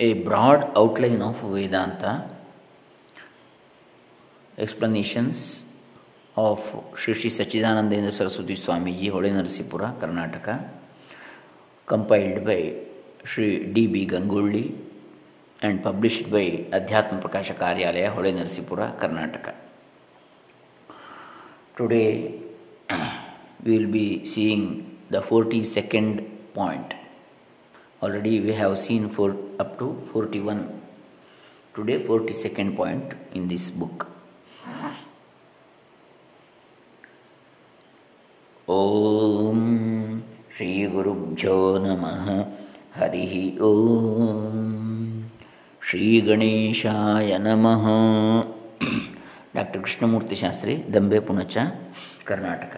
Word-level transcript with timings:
a 0.00 0.14
broad 0.14 0.72
outline 0.74 1.20
of 1.20 1.38
Vedanta, 1.42 2.26
explanations 4.56 5.64
of 6.36 6.58
Sri 6.96 7.12
Sachidanandendra 7.12 8.10
Saraswati 8.10 8.54
Swamiji, 8.54 9.10
Hole 9.10 9.24
Narsipura, 9.24 9.94
Karnataka, 10.00 10.68
compiled 11.86 12.46
by 12.46 12.72
Sri 13.24 13.66
D. 13.66 13.86
B. 13.88 14.06
Gangolli 14.06 14.74
and 15.60 15.82
published 15.82 16.30
by 16.30 16.64
Adhyatma 16.72 17.20
Prakasha 17.20 17.54
Karyalaya, 17.54 18.08
Hole 18.14 18.32
Karnataka. 18.98 19.52
Today 21.76 22.40
we 23.64 23.78
will 23.78 23.90
be 23.90 24.24
seeing 24.24 24.98
the 25.10 25.20
42nd 25.20 26.26
point. 26.54 26.94
Already 28.01 28.39
we 28.39 28.53
have 28.53 28.77
seen 28.77 29.09
for 29.09 29.35
up 29.59 29.77
to 29.79 29.87
41. 30.11 30.81
Today 31.75 31.97
42nd 31.99 32.75
point 32.75 33.13
in 33.33 33.47
this 33.47 33.69
book. 33.71 34.07
ॐ 38.67 39.57
श्रीगुरुभ्यो 40.57 41.57
नमः 41.79 42.25
हरिः 42.95 43.33
ॐ 43.63 44.71
श्रीगणेशाय 45.81 47.37
नमः 47.39 47.85
doctor 49.57 49.81
Krishnamurthy 49.83 50.35
Shastri 50.41 50.73
Dambe 50.93 51.19
Punacha 51.27 51.57
Karnataka 52.29 52.75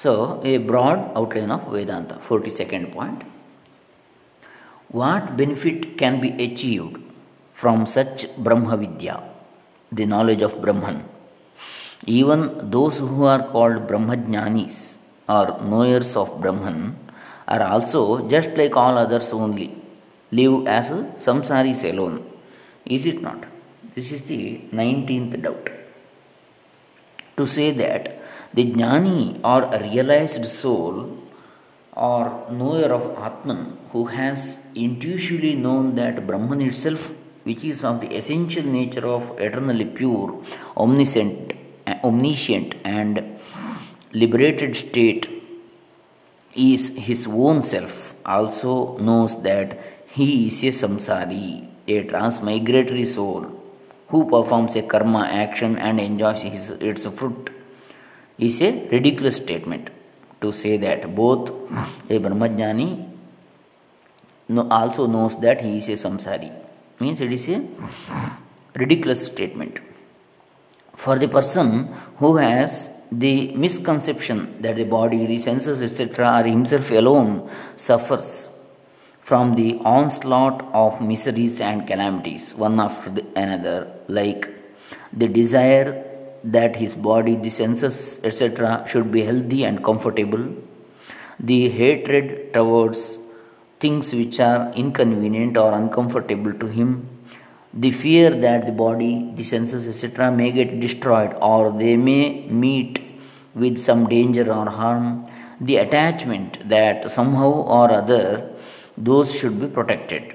So, 0.00 0.42
a 0.44 0.58
broad 0.58 0.98
outline 1.18 1.50
of 1.50 1.62
Vedanta, 1.72 2.16
42nd 2.16 2.92
point. 2.92 3.22
What 4.88 5.38
benefit 5.38 5.96
can 5.96 6.20
be 6.20 6.30
achieved 6.46 6.98
from 7.60 7.86
such 7.86 8.26
Brahmavidya, 8.46 9.22
the 9.90 10.04
knowledge 10.04 10.42
of 10.42 10.60
Brahman? 10.60 10.98
Even 12.04 12.70
those 12.70 12.98
who 12.98 13.24
are 13.24 13.42
called 13.52 13.86
Brahmajnanis 13.86 14.96
or 15.30 15.46
knowers 15.62 16.14
of 16.14 16.42
Brahman 16.42 16.98
are 17.48 17.62
also 17.62 18.28
just 18.28 18.50
like 18.58 18.76
all 18.76 18.98
others 18.98 19.32
only, 19.32 19.70
live 20.30 20.66
as 20.66 20.90
samsaris 21.24 21.90
alone. 21.90 22.22
Is 22.84 23.06
it 23.06 23.22
not? 23.22 23.46
This 23.94 24.12
is 24.12 24.20
the 24.26 24.60
19th 24.74 25.40
doubt. 25.42 25.70
To 27.38 27.46
say 27.46 27.70
that 27.72 28.25
the 28.54 28.64
jnani 28.72 29.40
or 29.44 29.60
realized 29.80 30.44
soul 30.46 30.94
or 31.96 32.46
knower 32.50 32.92
of 32.98 33.04
Atman 33.26 33.78
who 33.92 34.04
has 34.06 34.60
intuitively 34.74 35.54
known 35.54 35.94
that 35.94 36.26
Brahman 36.26 36.60
itself, 36.60 37.12
which 37.44 37.64
is 37.64 37.82
of 37.84 38.00
the 38.02 38.14
essential 38.14 38.64
nature 38.64 39.06
of 39.06 39.38
eternally 39.40 39.86
pure, 39.86 40.42
omniscient, 40.76 41.54
omniscient, 42.04 42.74
and 42.84 43.38
liberated 44.12 44.76
state, 44.76 45.30
is 46.54 46.94
his 46.96 47.26
own 47.26 47.62
self, 47.62 48.14
also 48.26 48.98
knows 48.98 49.42
that 49.42 49.78
he 50.08 50.48
is 50.48 50.62
a 50.64 50.66
samsari, 50.66 51.68
a 51.86 52.04
transmigratory 52.04 53.06
soul 53.06 53.62
who 54.08 54.28
performs 54.28 54.76
a 54.76 54.82
karma 54.82 55.26
action 55.26 55.78
and 55.78 56.00
enjoys 56.00 56.44
its 56.44 57.06
fruit 57.06 57.50
is 58.38 58.60
a 58.60 58.88
ridiculous 58.88 59.36
statement 59.36 59.90
to 60.40 60.52
say 60.52 60.76
that 60.76 61.14
both 61.14 61.50
a 62.10 62.18
brahmajnani 62.18 63.08
also 64.70 65.06
knows 65.06 65.40
that 65.40 65.60
he 65.60 65.78
is 65.78 65.88
a 65.88 65.92
samsari. 65.92 66.52
Means 67.00 67.20
it 67.20 67.32
is 67.32 67.48
a 67.48 67.66
ridiculous 68.74 69.26
statement. 69.26 69.80
For 70.94 71.18
the 71.18 71.28
person 71.28 71.92
who 72.18 72.36
has 72.36 72.90
the 73.12 73.52
misconception 73.52 74.60
that 74.62 74.76
the 74.76 74.84
body 74.84 75.26
the 75.26 75.38
senses 75.38 75.80
etc 75.82 76.26
are 76.26 76.44
himself 76.44 76.90
alone 76.90 77.50
suffers 77.76 78.50
from 79.20 79.54
the 79.54 79.78
onslaught 79.84 80.62
of 80.72 81.00
miseries 81.00 81.60
and 81.60 81.86
calamities, 81.86 82.54
one 82.54 82.78
after 82.78 83.10
the 83.10 83.26
another, 83.34 83.92
like 84.06 84.48
the 85.12 85.26
desire 85.26 86.05
that 86.54 86.76
his 86.76 86.94
body, 86.94 87.34
the 87.34 87.50
senses, 87.50 88.20
etc., 88.22 88.84
should 88.88 89.10
be 89.10 89.22
healthy 89.22 89.64
and 89.64 89.84
comfortable, 89.84 90.44
the 91.38 91.68
hatred 91.68 92.52
towards 92.54 93.18
things 93.80 94.12
which 94.12 94.38
are 94.40 94.72
inconvenient 94.72 95.56
or 95.56 95.72
uncomfortable 95.72 96.52
to 96.52 96.66
him, 96.66 97.08
the 97.74 97.90
fear 97.90 98.30
that 98.30 98.64
the 98.64 98.72
body, 98.72 99.32
the 99.34 99.42
senses, 99.42 99.86
etc., 99.86 100.30
may 100.30 100.50
get 100.52 100.80
destroyed 100.80 101.34
or 101.40 101.70
they 101.70 101.96
may 101.96 102.46
meet 102.48 103.02
with 103.54 103.76
some 103.78 104.06
danger 104.06 104.50
or 104.52 104.70
harm, 104.70 105.26
the 105.60 105.76
attachment 105.76 106.68
that 106.68 107.10
somehow 107.10 107.52
or 107.78 107.90
other 107.90 108.52
those 108.96 109.38
should 109.38 109.60
be 109.60 109.66
protected. 109.66 110.34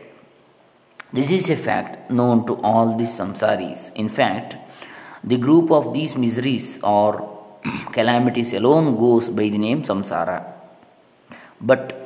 This 1.14 1.32
is 1.32 1.50
a 1.50 1.56
fact 1.56 2.12
known 2.12 2.46
to 2.46 2.56
all 2.62 2.98
the 2.98 3.06
samsaris. 3.06 3.94
In 3.96 4.08
fact, 4.08 4.56
the 5.24 5.38
group 5.38 5.72
of 5.72 5.94
these 5.94 6.16
miseries 6.16 6.82
or 6.84 7.30
calamities 7.92 8.54
alone 8.54 8.96
goes 8.96 9.30
by 9.30 9.50
the 9.50 9.58
name 9.58 9.84
samsara. 9.84 10.44
But 11.60 11.98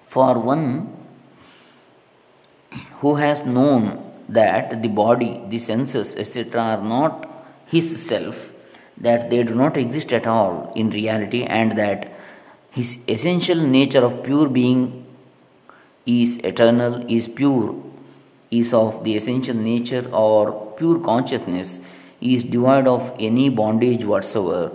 for 0.00 0.38
one 0.38 0.96
who 3.00 3.16
has 3.16 3.44
known 3.44 4.00
that 4.28 4.82
the 4.82 4.88
body, 4.88 5.42
the 5.48 5.58
senses, 5.58 6.16
etc., 6.16 6.60
are 6.60 6.82
not 6.82 7.28
his 7.66 8.04
self, 8.04 8.52
that 8.96 9.28
they 9.28 9.42
do 9.42 9.54
not 9.54 9.76
exist 9.76 10.12
at 10.12 10.26
all 10.26 10.72
in 10.74 10.90
reality, 10.90 11.42
and 11.44 11.76
that 11.76 12.12
his 12.70 12.98
essential 13.08 13.56
nature 13.56 14.04
of 14.04 14.22
pure 14.22 14.48
being 14.48 15.06
is 16.06 16.38
eternal, 16.38 17.04
is 17.08 17.28
pure, 17.28 17.74
is 18.50 18.72
of 18.72 19.04
the 19.04 19.16
essential 19.16 19.54
nature 19.56 20.08
or 20.12 20.63
pure 20.76 20.98
consciousness, 21.00 21.80
is 22.20 22.42
devoid 22.42 22.86
of 22.86 23.14
any 23.18 23.48
bondage 23.48 24.04
whatsoever. 24.04 24.72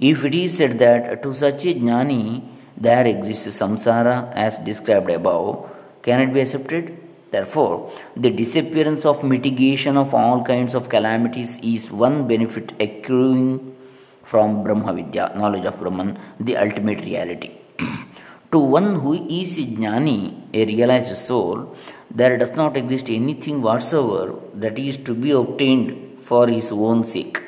If 0.00 0.24
it 0.24 0.34
is 0.34 0.56
said 0.56 0.78
that 0.78 1.22
to 1.22 1.34
such 1.34 1.66
a 1.66 1.74
jnani 1.74 2.42
there 2.76 3.06
exists 3.06 3.60
samsara 3.60 4.32
as 4.32 4.56
described 4.58 5.10
above, 5.10 5.70
can 6.02 6.20
it 6.20 6.32
be 6.32 6.40
accepted? 6.40 6.96
Therefore, 7.30 7.92
the 8.16 8.30
disappearance 8.30 9.04
of 9.04 9.22
mitigation 9.22 9.96
of 9.96 10.14
all 10.14 10.42
kinds 10.42 10.74
of 10.74 10.88
calamities 10.88 11.58
is 11.62 11.90
one 11.90 12.26
benefit 12.26 12.72
accruing 12.80 13.76
from 14.22 14.64
Brahma 14.64 14.94
Vidya, 14.94 15.32
knowledge 15.36 15.64
of 15.64 15.78
Brahman, 15.78 16.18
the 16.40 16.56
ultimate 16.56 17.00
reality. 17.04 17.52
to 18.52 18.58
one 18.58 18.96
who 18.96 19.12
is 19.28 19.58
a 19.58 19.62
jnani, 19.62 20.42
a 20.52 20.64
realized 20.64 21.16
soul, 21.16 21.76
there 22.10 22.36
does 22.36 22.52
not 22.52 22.76
exist 22.76 23.08
anything 23.08 23.62
whatsoever 23.62 24.34
that 24.54 24.78
is 24.78 24.96
to 24.96 25.14
be 25.14 25.30
obtained 25.30 26.18
for 26.18 26.46
his 26.48 26.72
own 26.72 27.04
sake, 27.04 27.40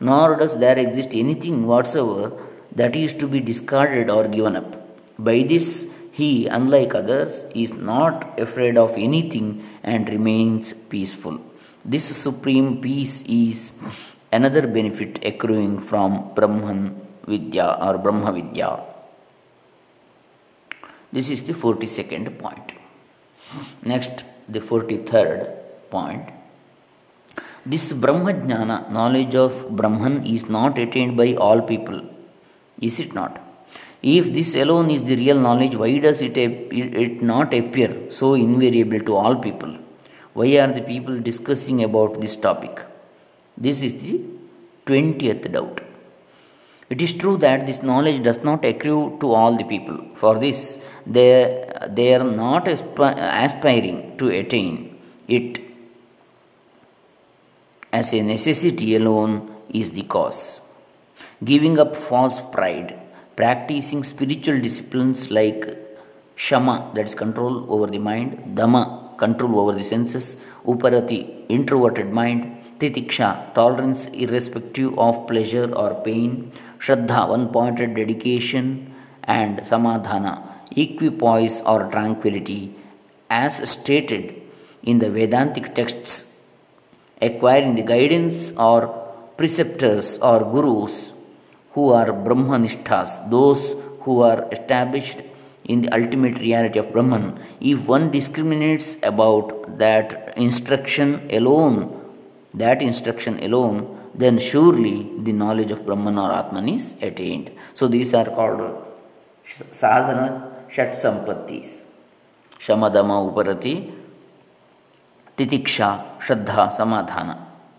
nor 0.00 0.36
does 0.36 0.58
there 0.58 0.78
exist 0.78 1.10
anything 1.14 1.66
whatsoever 1.66 2.32
that 2.74 2.94
is 2.96 3.12
to 3.14 3.26
be 3.26 3.40
discarded 3.40 4.10
or 4.10 4.28
given 4.28 4.56
up. 4.56 4.70
By 5.18 5.42
this, 5.42 5.90
he, 6.12 6.46
unlike 6.46 6.94
others, 6.94 7.44
is 7.54 7.72
not 7.72 8.38
afraid 8.38 8.76
of 8.76 8.92
anything 8.96 9.68
and 9.82 10.08
remains 10.08 10.72
peaceful. 10.72 11.40
This 11.84 12.04
supreme 12.16 12.80
peace 12.80 13.22
is 13.22 13.72
another 14.32 14.66
benefit 14.66 15.24
accruing 15.24 15.80
from 15.80 16.32
Brahman 16.34 17.00
Vidya 17.26 17.78
or 17.80 17.98
Brahma 17.98 18.32
Vidya. 18.32 18.80
This 21.12 21.30
is 21.30 21.42
the 21.42 21.52
42nd 21.52 22.38
point. 22.38 22.83
Next, 23.82 24.24
the 24.48 24.60
43rd 24.60 25.54
point. 25.90 26.30
This 27.66 27.92
Brahmajnana, 27.92 28.90
knowledge 28.90 29.34
of 29.34 29.68
Brahman, 29.70 30.26
is 30.26 30.48
not 30.50 30.78
attained 30.78 31.16
by 31.16 31.34
all 31.34 31.62
people. 31.62 32.02
Is 32.80 33.00
it 33.00 33.14
not? 33.14 33.40
If 34.02 34.34
this 34.34 34.54
alone 34.54 34.90
is 34.90 35.02
the 35.02 35.16
real 35.16 35.38
knowledge, 35.40 35.74
why 35.74 35.96
does 35.98 36.20
it, 36.20 36.36
it 36.36 37.22
not 37.22 37.54
appear 37.54 38.10
so 38.10 38.34
invariable 38.34 39.00
to 39.00 39.16
all 39.16 39.36
people? 39.36 39.78
Why 40.34 40.58
are 40.58 40.72
the 40.72 40.82
people 40.82 41.18
discussing 41.20 41.82
about 41.82 42.20
this 42.20 42.36
topic? 42.36 42.80
This 43.56 43.82
is 43.82 44.02
the 44.02 44.20
20th 44.86 45.50
doubt. 45.50 45.80
It 46.90 47.00
is 47.00 47.12
true 47.12 47.36
that 47.38 47.66
this 47.66 47.82
knowledge 47.82 48.22
does 48.22 48.42
not 48.44 48.64
accrue 48.64 49.16
to 49.20 49.32
all 49.32 49.56
the 49.56 49.64
people. 49.64 49.98
For 50.14 50.38
this, 50.38 50.78
they, 51.06 51.70
they 51.88 52.14
are 52.14 52.24
not 52.24 52.66
aspi- 52.66 53.16
aspiring 53.16 54.16
to 54.18 54.28
attain 54.28 54.98
it 55.26 55.60
as 57.92 58.12
a 58.12 58.20
necessity 58.22 58.96
alone 58.96 59.32
is 59.70 59.90
the 59.92 60.02
cause. 60.02 60.60
Giving 61.42 61.78
up 61.78 61.96
false 61.96 62.40
pride, 62.52 63.00
practicing 63.36 64.02
spiritual 64.04 64.60
disciplines 64.60 65.30
like 65.30 65.78
Shama, 66.36 66.90
that 66.94 67.06
is 67.06 67.14
control 67.14 67.72
over 67.72 67.86
the 67.86 67.98
mind, 67.98 68.56
Dama, 68.56 69.14
control 69.16 69.60
over 69.60 69.72
the 69.72 69.84
senses, 69.84 70.36
Uparati, 70.66 71.44
introverted 71.48 72.10
mind, 72.10 72.40
Titiksha, 72.78 73.54
tolerance 73.54 74.06
irrespective 74.06 74.98
of 74.98 75.26
pleasure 75.28 75.72
or 75.72 75.94
pain, 76.02 76.50
Shraddha, 76.84 77.28
one 77.30 77.48
pointed 77.48 77.94
dedication, 77.94 78.94
and 79.22 79.60
Samadhana, 79.60 80.32
equipoise 80.76 81.62
or 81.62 81.90
tranquility, 81.90 82.74
as 83.30 83.56
stated 83.70 84.42
in 84.82 84.98
the 84.98 85.08
Vedantic 85.08 85.74
texts, 85.74 86.42
acquiring 87.22 87.76
the 87.76 87.82
guidance 87.82 88.52
or 88.58 88.88
preceptors 89.38 90.18
or 90.18 90.40
gurus 90.40 91.14
who 91.72 91.90
are 91.90 92.12
Brahmanishtas, 92.12 93.30
those 93.30 93.74
who 94.00 94.20
are 94.20 94.46
established 94.52 95.22
in 95.64 95.80
the 95.80 95.94
ultimate 95.94 96.38
reality 96.38 96.78
of 96.78 96.92
Brahman, 96.92 97.40
if 97.62 97.88
one 97.88 98.10
discriminates 98.10 98.98
about 99.02 99.78
that 99.78 100.34
instruction 100.36 101.26
alone, 101.30 101.98
that 102.52 102.82
instruction 102.82 103.42
alone, 103.42 103.93
then 104.14 104.38
surely 104.38 105.10
the 105.18 105.32
knowledge 105.32 105.70
of 105.70 105.84
Brahman 105.86 106.18
or 106.18 106.32
Atman 106.32 106.68
is 106.68 106.94
attained. 107.02 107.50
So 107.74 107.88
these 107.88 108.14
are 108.14 108.26
called 108.26 108.60
sadhana 109.72 110.66
shat 110.68 110.92
sampattis. 110.92 111.84
Shamadama 112.58 113.16
uparati, 113.28 113.92
titiksha, 115.36 116.18
shraddha, 116.18 116.70
samadhana. 116.70 117.36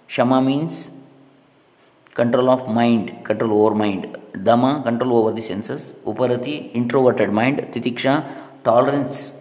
Shama 0.08 0.42
means 0.42 0.92
control 2.14 2.50
of 2.50 2.68
mind, 2.70 3.26
control 3.26 3.66
over 3.66 3.76
mind. 3.76 4.18
Dama, 4.44 4.82
control 4.84 5.18
over 5.18 5.32
the 5.32 5.42
senses. 5.42 5.94
Uparati, 6.06 6.72
introverted 6.74 7.32
mind. 7.32 7.58
Titiksha, 7.74 8.24
tolerance 8.64 9.34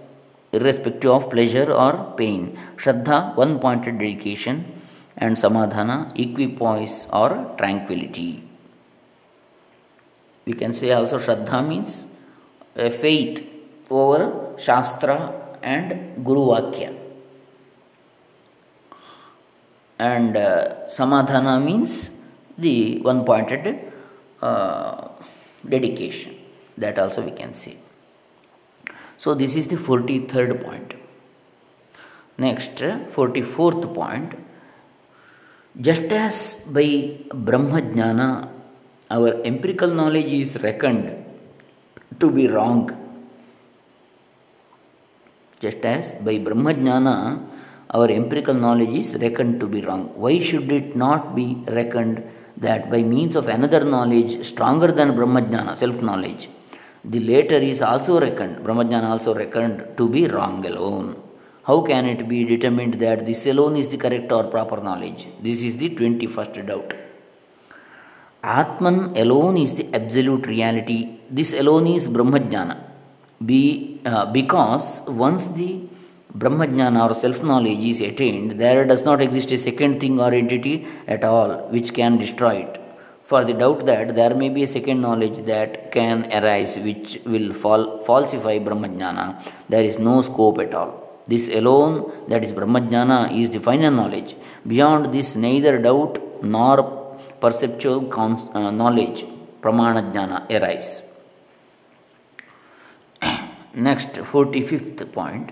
irrespective 0.52 1.10
of 1.10 1.28
pleasure 1.30 1.70
or 1.72 2.14
pain. 2.16 2.56
Shraddha, 2.76 3.36
one 3.36 3.58
pointed 3.58 3.98
dedication. 3.98 4.73
And 5.16 5.36
Samadhana, 5.36 6.12
equipoise 6.18 7.06
or 7.12 7.54
tranquility. 7.56 8.42
We 10.44 10.54
can 10.54 10.74
say 10.74 10.92
also 10.92 11.18
Shraddha 11.18 11.66
means 11.66 12.06
a 12.76 12.90
faith 12.90 13.48
over 13.90 14.54
Shastra 14.58 15.58
and 15.62 16.24
Guru 16.24 16.46
Vakya. 16.48 16.98
And 19.98 20.36
uh, 20.36 20.86
Samadhana 20.88 21.64
means 21.64 22.10
the 22.58 22.98
one 23.00 23.24
pointed 23.24 23.92
uh, 24.42 25.08
dedication 25.68 26.34
that 26.76 26.98
also 26.98 27.22
we 27.22 27.30
can 27.30 27.54
see 27.54 27.78
so 29.16 29.34
this 29.34 29.54
is 29.56 29.68
the 29.68 29.76
43rd 29.76 30.62
point 30.62 30.94
next 32.36 32.76
44th 32.76 33.94
point 33.94 34.34
just 35.80 36.12
as 36.12 36.66
by 36.72 37.18
brahma 37.32 37.80
jnana 37.82 38.48
our 39.10 39.42
empirical 39.44 39.88
knowledge 39.88 40.26
is 40.26 40.56
reckoned 40.62 41.24
to 42.20 42.30
be 42.30 42.46
wrong. 42.46 42.90
Just 45.58 45.84
as 45.84 46.14
by 46.14 46.38
brahma 46.38 46.74
jnana 46.74 47.16
our 47.90 48.08
empirical 48.08 48.54
knowledge 48.54 48.94
is 48.94 49.14
reckoned 49.14 49.58
to 49.58 49.66
be 49.66 49.80
wrong. 49.80 50.12
Why 50.14 50.38
should 50.38 50.70
it 50.70 50.94
not 50.94 51.34
be 51.34 51.64
reckoned 51.66 52.22
that 52.56 52.88
by 52.90 53.02
means 53.02 53.34
of 53.34 53.48
another 53.48 53.84
knowledge 53.84 54.44
stronger 54.44 54.92
than 54.92 55.16
Brahmajnana, 55.16 55.76
self 55.76 56.00
knowledge, 56.02 56.48
the 57.04 57.20
later 57.20 57.56
is 57.56 57.82
also 57.82 58.20
reckoned, 58.20 58.58
Brahmajnana 58.58 59.10
also 59.10 59.34
reckoned 59.34 59.96
to 59.96 60.08
be 60.08 60.26
wrong 60.26 60.64
alone. 60.64 61.23
How 61.66 61.80
can 61.80 62.04
it 62.04 62.28
be 62.28 62.44
determined 62.44 62.94
that 63.00 63.24
this 63.24 63.46
alone 63.46 63.76
is 63.76 63.88
the 63.88 63.96
correct 63.96 64.30
or 64.30 64.44
proper 64.44 64.82
knowledge? 64.82 65.28
This 65.40 65.62
is 65.62 65.78
the 65.78 65.88
21st 65.90 66.66
doubt. 66.66 66.92
Atman 68.42 69.16
alone 69.16 69.56
is 69.56 69.72
the 69.72 69.86
absolute 69.94 70.46
reality. 70.46 71.20
This 71.30 71.54
alone 71.54 71.86
is 71.86 72.06
Brahmajnana. 72.06 72.76
Be, 73.46 73.98
uh, 74.04 74.26
because 74.26 75.00
once 75.08 75.46
the 75.46 75.80
Brahmajnana 76.36 77.08
or 77.08 77.14
self 77.14 77.42
knowledge 77.42 77.82
is 77.82 78.02
attained, 78.02 78.60
there 78.60 78.84
does 78.84 79.02
not 79.06 79.22
exist 79.22 79.50
a 79.52 79.56
second 79.56 80.00
thing 80.00 80.20
or 80.20 80.34
entity 80.34 80.86
at 81.06 81.24
all 81.24 81.70
which 81.70 81.94
can 81.94 82.18
destroy 82.18 82.56
it. 82.56 82.78
For 83.22 83.42
the 83.42 83.54
doubt 83.54 83.86
that 83.86 84.14
there 84.14 84.34
may 84.34 84.50
be 84.50 84.64
a 84.64 84.68
second 84.68 85.00
knowledge 85.00 85.46
that 85.46 85.90
can 85.92 86.30
arise 86.30 86.76
which 86.76 87.20
will 87.24 87.54
fal- 87.54 88.00
falsify 88.00 88.58
Brahmajnana, 88.58 89.42
there 89.70 89.82
is 89.84 89.98
no 89.98 90.20
scope 90.20 90.58
at 90.58 90.74
all. 90.74 91.03
This 91.26 91.48
alone, 91.48 92.12
that 92.28 92.44
is 92.44 92.52
Brahmajnana, 92.52 93.36
is 93.38 93.50
the 93.50 93.60
final 93.60 93.90
knowledge. 93.90 94.36
Beyond 94.66 95.12
this, 95.12 95.36
neither 95.36 95.78
doubt 95.78 96.18
nor 96.42 97.18
perceptual 97.40 98.02
cons- 98.08 98.46
uh, 98.52 98.70
knowledge, 98.70 99.24
Pramanajnana, 99.60 100.50
arise. 100.50 101.02
Next, 103.74 104.12
45th 104.12 105.12
point 105.12 105.50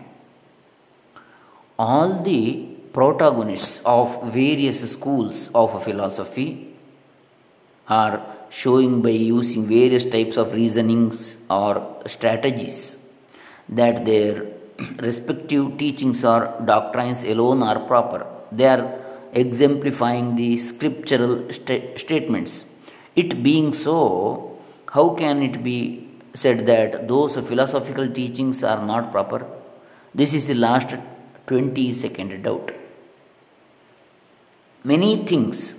all 1.78 2.22
the 2.22 2.68
protagonists 2.92 3.80
of 3.84 4.32
various 4.32 4.80
schools 4.92 5.50
of 5.54 5.82
philosophy 5.82 6.74
are 7.88 8.22
showing 8.50 9.00
by 9.02 9.10
using 9.10 9.66
various 9.66 10.04
types 10.04 10.36
of 10.36 10.52
reasonings 10.52 11.38
or 11.48 12.02
strategies 12.06 13.08
that 13.68 14.04
their 14.04 14.51
respective 14.78 15.78
teachings 15.78 16.24
or 16.24 16.54
doctrines 16.64 17.24
alone 17.24 17.62
are 17.62 17.80
proper. 17.80 18.26
They 18.50 18.66
are 18.66 18.98
exemplifying 19.32 20.36
the 20.36 20.56
scriptural 20.56 21.50
st- 21.52 21.98
statements. 21.98 22.64
It 23.14 23.42
being 23.42 23.72
so, 23.72 24.58
how 24.90 25.10
can 25.10 25.42
it 25.42 25.62
be 25.62 26.08
said 26.34 26.66
that 26.66 27.08
those 27.08 27.36
philosophical 27.36 28.08
teachings 28.08 28.62
are 28.62 28.84
not 28.84 29.10
proper? 29.12 29.46
This 30.14 30.34
is 30.34 30.46
the 30.48 30.54
last 30.54 30.94
20 31.46 31.92
second 31.92 32.42
doubt. 32.42 32.72
Many 34.84 35.24
things 35.24 35.76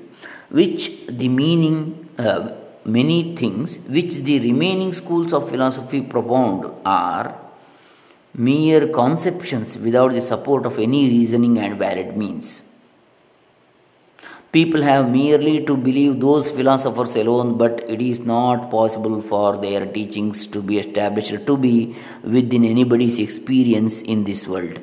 which 0.49 1.07
the 1.07 1.27
meaning, 1.27 2.09
uh, 2.17 2.51
many 2.85 3.35
things 3.35 3.79
which 3.87 4.15
the 4.15 4.39
remaining 4.39 4.93
schools 4.93 5.33
of 5.33 5.49
philosophy 5.49 6.01
propound 6.01 6.71
are 6.85 7.42
mere 8.33 8.87
conceptions 8.87 9.77
without 9.77 10.11
the 10.11 10.21
support 10.21 10.65
of 10.65 10.79
any 10.79 11.07
reasoning 11.07 11.57
and 11.59 11.77
valid 11.77 12.17
means. 12.17 12.63
People 14.51 14.83
have 14.83 15.09
merely 15.09 15.65
to 15.65 15.75
believe 15.75 16.19
those 16.19 16.51
philosophers 16.51 17.15
alone, 17.15 17.57
but 17.57 17.83
it 17.87 18.01
is 18.01 18.19
not 18.19 18.69
possible 18.69 19.19
for 19.19 19.57
their 19.57 19.85
teachings 19.85 20.45
to 20.47 20.61
be 20.61 20.77
established 20.77 21.45
to 21.47 21.57
be 21.57 21.95
within 22.23 22.63
anybody's 22.63 23.19
experience 23.19 24.01
in 24.01 24.23
this 24.23 24.47
world 24.47 24.79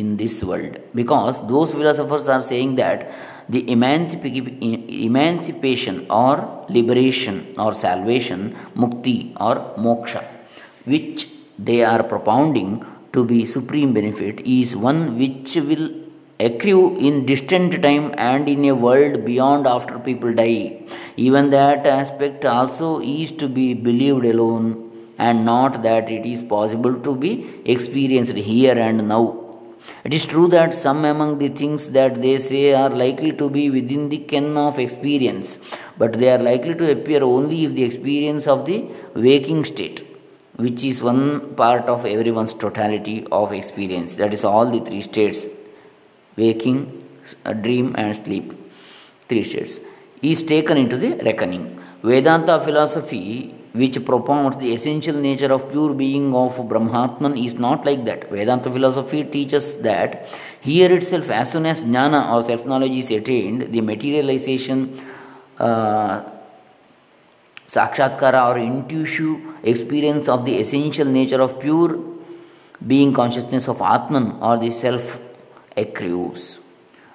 in 0.00 0.16
this 0.18 0.44
world 0.44 0.78
because 0.94 1.46
those 1.48 1.72
philosophers 1.72 2.28
are 2.28 2.42
saying 2.42 2.76
that 2.76 3.10
the 3.48 3.70
emancipation 3.72 6.06
or 6.10 6.66
liberation 6.68 7.54
or 7.58 7.72
salvation 7.72 8.54
mukti 8.82 9.32
or 9.48 9.54
moksha 9.86 10.22
which 10.84 11.26
they 11.58 11.84
are 11.84 12.02
propounding 12.02 12.84
to 13.12 13.24
be 13.24 13.46
supreme 13.46 13.92
benefit 13.92 14.40
is 14.40 14.76
one 14.76 15.18
which 15.18 15.56
will 15.56 15.86
accrue 16.38 16.96
in 16.98 17.24
distant 17.24 17.82
time 17.82 18.12
and 18.18 18.48
in 18.48 18.64
a 18.66 18.74
world 18.74 19.24
beyond 19.24 19.66
after 19.66 19.98
people 19.98 20.34
die. 20.34 20.82
Even 21.16 21.48
that 21.50 21.86
aspect 21.86 22.44
also 22.44 23.00
is 23.00 23.32
to 23.32 23.48
be 23.48 23.72
believed 23.72 24.24
alone 24.24 24.66
and 25.18 25.46
not 25.46 25.82
that 25.82 26.10
it 26.10 26.26
is 26.26 26.42
possible 26.42 27.00
to 27.00 27.16
be 27.16 27.62
experienced 27.64 28.36
here 28.36 28.78
and 28.78 29.08
now. 29.08 29.42
It 30.04 30.12
is 30.14 30.26
true 30.26 30.48
that 30.48 30.74
some 30.74 31.04
among 31.04 31.38
the 31.38 31.48
things 31.48 31.90
that 31.90 32.20
they 32.22 32.38
say 32.38 32.74
are 32.74 32.90
likely 32.90 33.32
to 33.32 33.48
be 33.48 33.70
within 33.70 34.08
the 34.08 34.18
ken 34.18 34.56
of 34.56 34.78
experience, 34.78 35.58
but 35.96 36.12
they 36.12 36.30
are 36.30 36.38
likely 36.38 36.74
to 36.74 36.92
appear 36.92 37.22
only 37.24 37.64
if 37.64 37.74
the 37.74 37.82
experience 37.82 38.46
of 38.46 38.66
the 38.66 38.84
waking 39.14 39.64
state, 39.64 40.05
which 40.56 40.82
is 40.84 41.02
one 41.02 41.54
part 41.54 41.84
of 41.86 42.04
everyone's 42.06 42.54
totality 42.54 43.26
of 43.30 43.52
experience, 43.52 44.14
that 44.16 44.32
is, 44.32 44.44
all 44.44 44.70
the 44.70 44.80
three 44.80 45.02
states 45.02 45.46
waking, 46.36 47.02
dream, 47.62 47.94
and 47.98 48.14
sleep, 48.14 48.52
three 49.28 49.44
states, 49.44 49.80
is 50.22 50.42
taken 50.42 50.76
into 50.76 50.96
the 50.96 51.14
reckoning. 51.24 51.82
Vedanta 52.02 52.60
philosophy 52.60 53.54
which 53.80 53.96
propounds 54.04 54.56
the 54.56 54.72
essential 54.72 55.16
nature 55.26 55.52
of 55.52 55.70
pure 55.70 55.92
being 55.94 56.34
of 56.34 56.56
Brahmatman 56.70 57.32
is 57.44 57.54
not 57.54 57.84
like 57.84 58.04
that. 58.06 58.30
Vedanta 58.30 58.70
philosophy 58.70 59.24
teaches 59.24 59.76
that 59.88 60.28
here 60.60 60.92
itself, 60.92 61.30
as 61.30 61.52
soon 61.52 61.66
as 61.66 61.82
jnana 61.82 62.32
or 62.32 62.42
self 62.42 62.66
knowledge 62.66 62.92
is 62.92 63.10
attained, 63.10 63.72
the 63.72 63.80
materialization, 63.80 64.78
uh, 65.58 66.22
sakshatkara 67.76 68.42
or 68.48 68.58
intuitive 68.58 69.40
experience 69.72 70.28
of 70.28 70.44
the 70.44 70.56
essential 70.58 71.08
nature 71.18 71.40
of 71.46 71.58
pure 71.60 71.98
being 72.86 73.12
consciousness 73.12 73.68
of 73.68 73.80
Atman 73.80 74.26
or 74.40 74.58
the 74.58 74.70
self 74.70 75.20
accrues. 75.76 76.58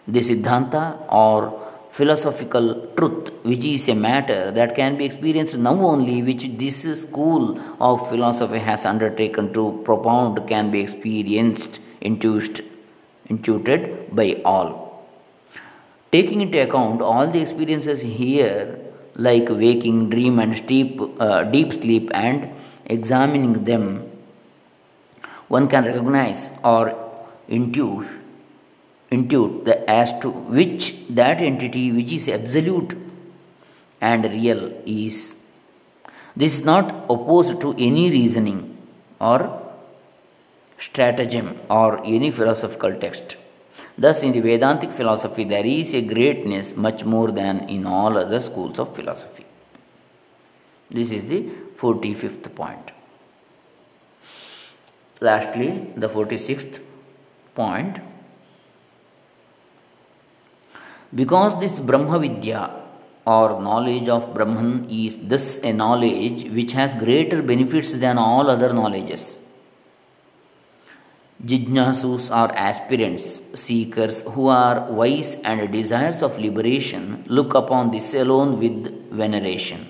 The 0.07 0.21
Siddhanta 0.21 0.83
or 1.11 1.61
philosophical 1.91 2.87
truth, 2.97 3.31
which 3.43 3.65
is 3.65 3.87
a 3.89 3.95
matter 3.95 4.51
that 4.51 4.75
can 4.75 4.97
be 4.97 5.05
experienced 5.05 5.57
now 5.57 5.77
only, 5.79 6.21
which 6.23 6.43
this 6.57 7.01
school 7.01 7.59
of 7.79 8.07
philosophy 8.09 8.59
has 8.59 8.85
undertaken 8.85 9.53
to 9.53 9.81
propound, 9.85 10.47
can 10.47 10.71
be 10.71 10.79
experienced, 10.79 11.79
intuited, 12.01 12.65
intuited 13.29 14.15
by 14.15 14.41
all. 14.45 15.05
Taking 16.11 16.41
into 16.41 16.61
account 16.61 17.01
all 17.01 17.27
the 17.27 17.39
experiences 17.39 18.01
here, 18.01 18.80
like 19.15 19.49
waking, 19.49 20.09
dream, 20.09 20.39
and 20.39 20.65
deep, 20.67 20.99
uh, 21.19 21.43
deep 21.43 21.73
sleep, 21.73 22.09
and 22.13 22.49
examining 22.85 23.65
them 23.65 24.11
one 25.47 25.67
can 25.67 25.83
recognize 25.85 26.49
or 26.63 26.83
intuit, 27.49 28.07
intuit 29.11 29.65
the, 29.65 29.89
as 29.89 30.17
to 30.19 30.29
which 30.29 31.07
that 31.09 31.41
entity 31.41 31.91
which 31.91 32.13
is 32.13 32.29
absolute 32.29 32.97
and 33.99 34.23
real 34.23 34.71
is. 34.85 35.35
This 36.35 36.59
is 36.59 36.65
not 36.65 36.89
opposed 37.09 37.59
to 37.61 37.73
any 37.73 38.09
reasoning 38.09 38.77
or 39.19 39.39
stratagem 40.79 41.59
or 41.69 41.99
any 42.05 42.31
philosophical 42.31 42.93
text. 42.95 43.35
Thus, 44.03 44.23
in 44.23 44.31
the 44.31 44.39
Vedantic 44.39 44.91
philosophy, 44.91 45.43
there 45.43 45.65
is 45.65 45.93
a 45.93 46.01
greatness 46.01 46.75
much 46.75 47.05
more 47.05 47.29
than 47.31 47.69
in 47.69 47.85
all 47.85 48.17
other 48.17 48.39
schools 48.41 48.79
of 48.79 48.95
philosophy. 48.95 49.45
This 50.89 51.11
is 51.11 51.25
the 51.25 51.41
45th 51.77 52.55
point. 52.55 52.87
Lastly, 55.19 55.93
the 55.95 56.09
46th 56.09 56.79
point 57.53 57.99
because 61.13 61.59
this 61.59 61.77
Brahma 61.77 62.17
Vidya 62.17 62.71
or 63.27 63.61
knowledge 63.61 64.09
of 64.09 64.33
Brahman 64.33 64.87
is 64.89 65.17
this 65.33 65.59
a 65.63 65.73
knowledge 65.73 66.45
which 66.45 66.71
has 66.71 66.95
greater 66.95 67.43
benefits 67.43 67.93
than 67.93 68.17
all 68.17 68.49
other 68.49 68.73
knowledges. 68.73 69.37
Jijnasus 71.43 72.29
are 72.29 72.51
aspirants, 72.55 73.41
seekers 73.55 74.21
who 74.21 74.45
are 74.47 74.91
wise 74.91 75.37
and 75.43 75.71
desires 75.71 76.21
of 76.21 76.37
liberation 76.37 77.23
look 77.25 77.55
upon 77.55 77.89
this 77.89 78.13
alone 78.13 78.59
with 78.59 79.09
veneration. 79.11 79.89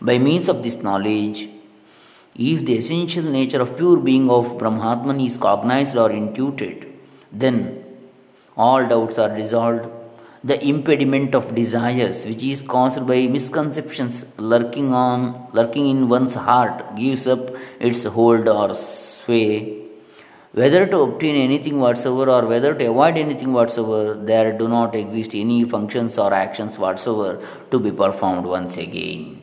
By 0.00 0.18
means 0.18 0.48
of 0.48 0.64
this 0.64 0.82
knowledge, 0.82 1.48
if 2.34 2.64
the 2.64 2.78
essential 2.78 3.22
nature 3.22 3.60
of 3.60 3.76
pure 3.76 3.98
being 3.98 4.28
of 4.28 4.58
Brahmatman 4.58 5.24
is 5.24 5.38
cognized 5.38 5.96
or 5.96 6.10
intuited, 6.10 6.92
then 7.30 7.84
all 8.56 8.84
doubts 8.88 9.20
are 9.20 9.36
dissolved. 9.36 9.88
The 10.42 10.60
impediment 10.66 11.32
of 11.32 11.54
desires, 11.54 12.24
which 12.26 12.42
is 12.42 12.60
caused 12.60 13.06
by 13.06 13.28
misconceptions 13.28 14.36
lurking 14.36 14.92
on 14.92 15.46
lurking 15.52 15.88
in 15.88 16.08
one's 16.08 16.34
heart, 16.34 16.96
gives 16.96 17.28
up 17.28 17.50
its 17.78 18.02
hold 18.02 18.48
or 18.48 18.74
sway. 18.74 19.87
Whether 20.60 20.86
to 20.92 20.98
obtain 21.06 21.36
anything 21.36 21.78
whatsoever 21.78 22.30
or 22.36 22.46
whether 22.46 22.74
to 22.74 22.84
avoid 22.90 23.16
anything 23.16 23.52
whatsoever, 23.52 24.14
there 24.30 24.52
do 24.60 24.66
not 24.66 24.94
exist 24.96 25.34
any 25.34 25.62
functions 25.62 26.18
or 26.18 26.34
actions 26.34 26.78
whatsoever 26.78 27.46
to 27.70 27.78
be 27.78 27.92
performed 27.92 28.44
once 28.44 28.76
again. 28.76 29.40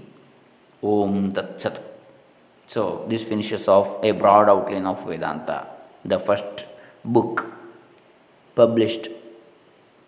Om 0.84 1.31
Tat 1.31 1.62
Sat. 1.62 1.79
So, 2.67 3.05
this 3.07 3.24
finishes 3.24 3.67
off 3.67 4.03
a 4.03 4.12
broad 4.12 4.50
outline 4.50 4.86
of 4.88 5.05
Vedanta, 5.07 5.67
the 6.03 6.19
first 6.19 6.65
book 7.05 7.45
published 8.55 9.07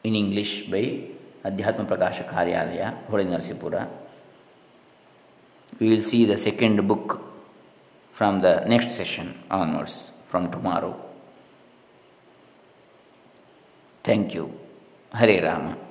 in 0.03 0.15
English 0.15 0.53
by 0.71 0.83
Adhyatma 1.45 1.87
Prakasha 1.87 2.27
Karyalaya, 2.33 2.89
Holi. 3.09 3.87
We 5.79 5.89
will 5.91 6.01
see 6.01 6.25
the 6.25 6.37
second 6.37 6.85
book 6.87 7.21
from 8.11 8.41
the 8.41 8.65
next 8.65 8.91
session 8.91 9.35
onwards, 9.49 10.11
from 10.27 10.51
tomorrow. 10.51 10.93
Thank 14.03 14.34
you. 14.36 14.51
Hare 15.13 15.41
Rama. 15.41 15.87